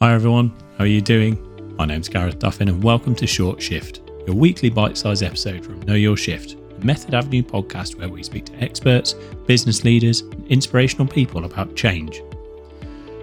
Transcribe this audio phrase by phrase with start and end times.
[0.00, 1.36] Hi everyone, how are you doing?
[1.76, 5.94] My name's Gareth Duffin and welcome to Short Shift, your weekly bite-sized episode from Know
[5.94, 9.14] Your Shift, a Method Avenue podcast where we speak to experts,
[9.48, 12.22] business leaders, and inspirational people about change.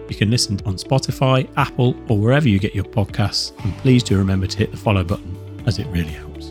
[0.09, 4.17] You can listen on Spotify, Apple, or wherever you get your podcasts, and please do
[4.17, 6.47] remember to hit the follow button as it really helps.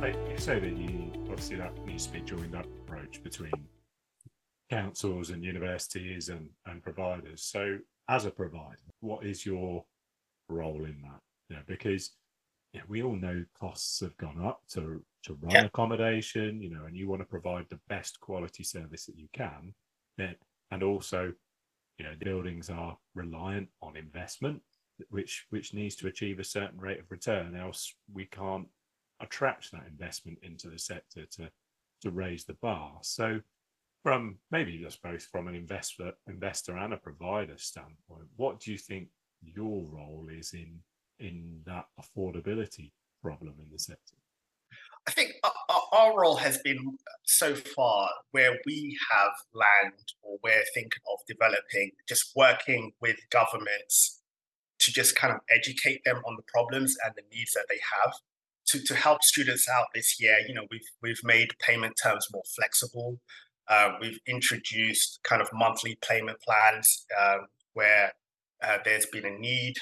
[0.00, 3.52] You say that you obviously that needs to be joined up approach between
[4.70, 7.42] councils and universities and, and providers.
[7.42, 9.84] So as a provider, what is your
[10.48, 11.20] role in that?
[11.48, 12.12] You know, because
[12.72, 15.64] you know, we all know costs have gone up to to run yeah.
[15.64, 19.72] accommodation, you know, and you want to provide the best quality service that you can.
[20.70, 21.32] And also,
[21.98, 24.60] you know, the buildings are reliant on investment,
[25.10, 28.66] which which needs to achieve a certain rate of return, else we can't
[29.20, 31.50] attract that investment into the sector to
[32.02, 32.98] to raise the bar.
[33.02, 33.40] So
[34.04, 38.78] from maybe just both from an investor investor and a provider standpoint what do you
[38.78, 39.08] think
[39.42, 40.78] your role is in
[41.18, 42.90] in that affordability
[43.22, 44.16] problem in the sector?
[45.06, 45.32] I think
[45.92, 51.90] our, role has been so far where we have land or we're thinking of developing
[52.08, 54.22] just working with governments
[54.78, 58.14] to just kind of educate them on the problems and the needs that they have
[58.66, 60.38] to, to help students out this year.
[60.48, 63.20] You know we've we've made payment terms more flexible
[63.68, 68.12] uh, we've introduced kind of monthly payment plans um, where
[68.62, 69.74] uh, there's been a need.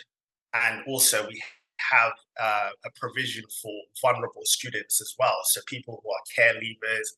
[0.54, 1.42] And also, we
[1.90, 5.36] have uh, a provision for vulnerable students as well.
[5.44, 7.08] So, people who are care leavers,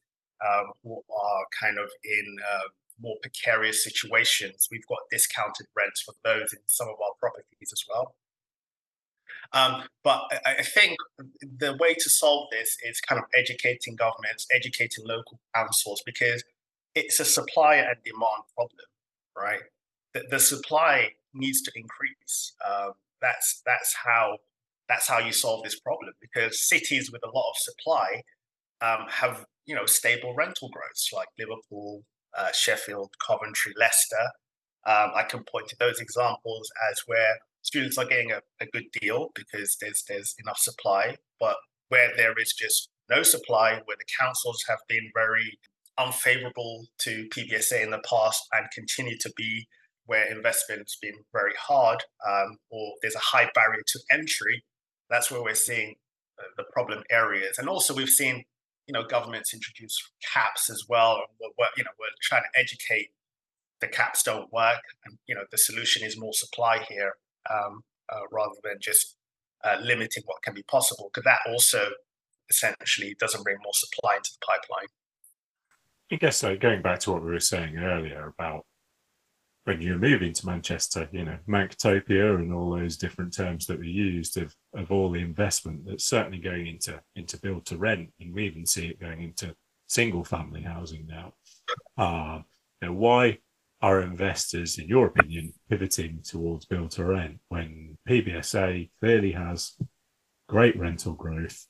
[0.46, 2.68] um, who are kind of in uh,
[3.00, 7.84] more precarious situations, we've got discounted rents for those in some of our properties as
[7.88, 8.14] well.
[9.52, 10.96] Um, but I, think
[11.40, 16.42] the way to solve this is kind of educating governments, educating local councils, because
[16.94, 18.86] it's a supply and demand problem,
[19.36, 19.60] right?
[20.12, 22.54] The, the supply needs to increase.
[22.66, 24.38] Um, that's that's how
[24.88, 28.22] that's how you solve this problem because cities with a lot of supply
[28.82, 32.02] um, have you know stable rental growths like Liverpool,
[32.36, 34.30] uh, Sheffield, Coventry, Leicester.
[34.86, 38.84] Um, I can point to those examples as where students are getting a, a good
[39.00, 41.56] deal because there's there's enough supply, but
[41.88, 45.58] where there is just no supply, where the councils have been very
[45.98, 49.66] unfavorable to PBSA in the past and continue to be
[50.06, 54.62] where investment's been very hard um, or there's a high barrier to entry,
[55.08, 55.94] that's where we're seeing
[56.38, 57.58] uh, the problem areas.
[57.58, 58.44] And also we've seen,
[58.86, 59.96] you know, governments introduce
[60.32, 61.14] caps as well.
[61.16, 63.10] And we're, you know, we're trying to educate
[63.80, 64.80] the caps don't work.
[65.06, 67.14] And, you know, the solution is more supply here
[67.50, 69.16] um, uh, rather than just
[69.64, 71.88] uh, limiting what can be possible, because that also
[72.50, 74.88] essentially doesn't bring more supply into the pipeline.
[76.12, 76.56] I guess so.
[76.56, 78.64] Going back to what we were saying earlier about
[79.64, 83.88] when you're moving to Manchester, you know, Manctopia and all those different terms that we
[83.88, 88.34] used of, of all the investment that's certainly going into into build to rent, and
[88.34, 89.54] we even see it going into
[89.86, 91.32] single family housing now.
[91.96, 92.40] Uh,
[92.82, 93.38] you know, why
[93.80, 99.72] are investors, in your opinion, pivoting towards build to rent when PBSA clearly has
[100.48, 101.66] great rental growth,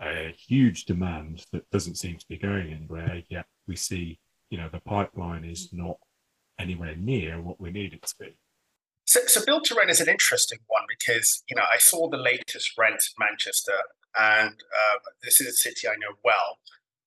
[0.00, 4.18] a huge demand that doesn't seem to be going anywhere, yet we see,
[4.50, 5.96] you know, the pipeline is not
[6.58, 8.36] anywhere near what we need it to be.
[9.08, 12.18] So, so build to rent is an interesting one because you know I saw the
[12.18, 13.72] latest rent in Manchester,
[14.18, 16.58] and uh, this is a city I know well,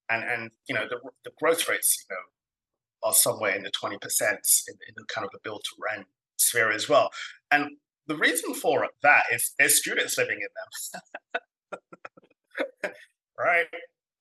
[0.09, 3.99] and and you know the the growth rates you know are somewhere in the twenty
[3.99, 7.11] percent in, in the kind of the build to rent sphere as well,
[7.51, 7.69] and
[8.07, 11.41] the reason for that is there's students living in them,
[13.37, 13.65] right?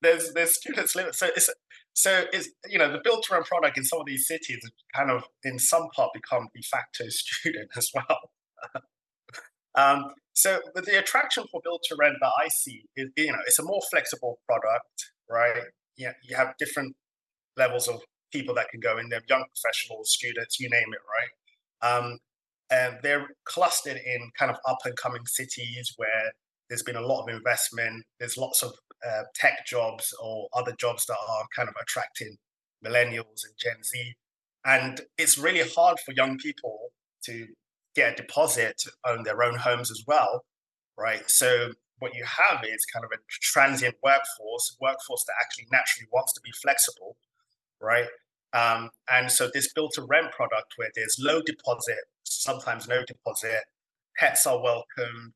[0.01, 1.49] There's there's students living, so it's
[1.93, 4.59] so it's you know the build to rent product in some of these cities
[4.95, 8.31] kind of in some part become de facto student as well.
[9.75, 13.39] um, so the, the, attraction for build to rent that I see is you know
[13.45, 15.63] it's a more flexible product, right?
[15.97, 16.95] Yeah, you have different
[17.57, 18.01] levels of
[18.31, 20.99] people that can go in there, young professionals, students, you name it,
[21.83, 21.97] right?
[21.97, 22.17] Um,
[22.71, 26.31] and they're clustered in kind of up and coming cities where
[26.71, 28.05] there's been a lot of investment.
[28.17, 28.71] There's lots of
[29.05, 32.37] uh, tech jobs or other jobs that are kind of attracting
[32.83, 34.13] millennials and Gen Z.
[34.63, 36.93] And it's really hard for young people
[37.25, 37.45] to
[37.93, 40.45] get a deposit to own their own homes as well,
[40.97, 41.29] right?
[41.29, 46.31] So what you have is kind of a transient workforce, workforce that actually naturally wants
[46.33, 47.17] to be flexible,
[47.81, 48.07] right?
[48.53, 53.65] Um, and so this build to rent product where there's low deposit, sometimes no deposit,
[54.17, 55.33] pets are welcomed.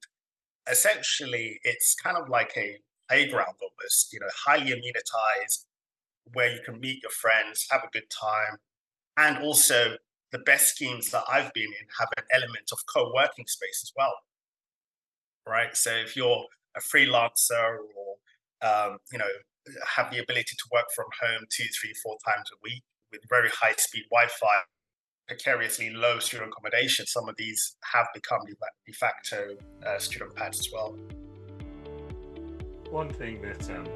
[0.69, 2.77] Essentially, it's kind of like a
[3.09, 5.65] playground almost, you know, highly amenitized,
[6.33, 8.57] where you can meet your friends, have a good time,
[9.17, 9.97] and also
[10.31, 14.15] the best schemes that I've been in have an element of co-working space as well.
[15.47, 15.75] Right.
[15.77, 16.45] So if you're
[16.75, 19.29] a freelancer or um, you know
[19.95, 23.49] have the ability to work from home two, three, four times a week with very
[23.49, 24.61] high speed Wi-Fi,
[25.27, 28.39] precariously low student accommodation, some of these have become
[28.85, 29.55] de facto
[29.85, 30.97] uh, student pads as well.
[32.89, 33.69] One thing that.
[33.69, 33.87] Um...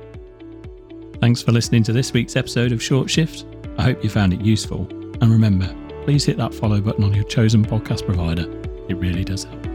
[1.19, 3.45] Thanks for listening to this week's episode of Short Shift.
[3.77, 4.87] I hope you found it useful.
[5.21, 5.73] And remember,
[6.03, 8.49] please hit that follow button on your chosen podcast provider.
[8.87, 9.68] It really does help.